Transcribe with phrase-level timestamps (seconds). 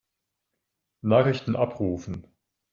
[1.03, 2.25] Nachrichten abrufen.